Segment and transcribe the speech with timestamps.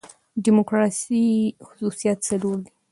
[0.03, 0.03] د
[0.45, 1.23] ډیموکراسۍ
[1.65, 2.69] خصوصیات څلور دي.